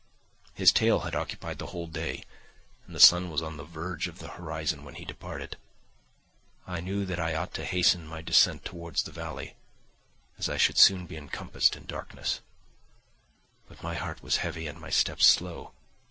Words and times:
His 0.55 0.71
tale 0.71 1.01
had 1.01 1.13
occupied 1.13 1.59
the 1.59 1.67
whole 1.67 1.85
day, 1.85 2.23
and 2.87 2.95
the 2.95 2.99
sun 2.99 3.29
was 3.29 3.41
upon 3.41 3.57
the 3.57 3.63
verge 3.63 4.07
of 4.07 4.17
the 4.17 4.29
horizon 4.29 4.83
when 4.83 4.95
he 4.95 5.05
departed. 5.05 5.57
I 6.65 6.79
knew 6.81 7.05
that 7.05 7.19
I 7.19 7.35
ought 7.35 7.53
to 7.53 7.63
hasten 7.65 8.07
my 8.07 8.23
descent 8.23 8.65
towards 8.65 9.03
the 9.03 9.11
valley, 9.11 9.53
as 10.39 10.49
I 10.49 10.57
should 10.57 10.79
soon 10.79 11.05
be 11.05 11.17
encompassed 11.17 11.75
in 11.75 11.85
darkness; 11.85 12.41
but 13.69 13.83
my 13.83 13.93
heart 13.93 14.23
was 14.23 14.37
heavy, 14.37 14.65
and 14.65 14.79
my 14.81 14.89
steps 14.89 15.27
slow. 15.27 15.71